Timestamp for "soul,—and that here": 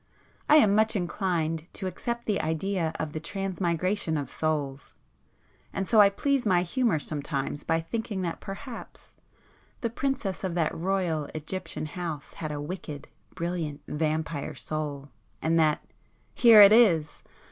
14.55-16.63